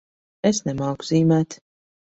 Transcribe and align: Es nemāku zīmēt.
Es 0.51 0.61
nemāku 0.69 1.09
zīmēt. 1.13 1.63